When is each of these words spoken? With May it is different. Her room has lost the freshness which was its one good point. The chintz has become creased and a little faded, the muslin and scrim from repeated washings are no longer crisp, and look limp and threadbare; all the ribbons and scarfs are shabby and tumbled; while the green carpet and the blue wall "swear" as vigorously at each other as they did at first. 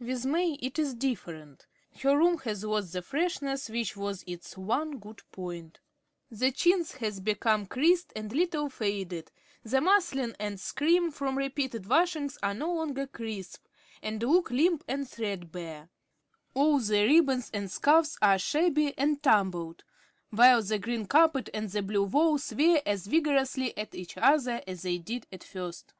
With 0.00 0.24
May 0.26 0.54
it 0.54 0.80
is 0.80 0.94
different. 0.96 1.64
Her 2.02 2.18
room 2.18 2.38
has 2.38 2.64
lost 2.64 2.92
the 2.92 3.02
freshness 3.02 3.70
which 3.70 3.96
was 3.96 4.24
its 4.26 4.58
one 4.58 4.98
good 4.98 5.22
point. 5.30 5.78
The 6.28 6.50
chintz 6.50 6.96
has 6.96 7.20
become 7.20 7.66
creased 7.66 8.12
and 8.16 8.32
a 8.32 8.34
little 8.34 8.68
faded, 8.68 9.30
the 9.62 9.80
muslin 9.80 10.34
and 10.40 10.58
scrim 10.58 11.12
from 11.12 11.38
repeated 11.38 11.86
washings 11.88 12.36
are 12.42 12.52
no 12.52 12.74
longer 12.74 13.06
crisp, 13.06 13.64
and 14.02 14.20
look 14.20 14.50
limp 14.50 14.82
and 14.88 15.08
threadbare; 15.08 15.88
all 16.52 16.80
the 16.80 17.04
ribbons 17.06 17.48
and 17.54 17.70
scarfs 17.70 18.18
are 18.20 18.40
shabby 18.40 18.92
and 18.98 19.22
tumbled; 19.22 19.84
while 20.30 20.62
the 20.64 20.80
green 20.80 21.06
carpet 21.06 21.48
and 21.54 21.70
the 21.70 21.82
blue 21.82 22.02
wall 22.06 22.38
"swear" 22.38 22.82
as 22.84 23.06
vigorously 23.06 23.78
at 23.78 23.94
each 23.94 24.16
other 24.16 24.60
as 24.66 24.82
they 24.82 24.98
did 24.98 25.28
at 25.30 25.44
first. 25.44 25.94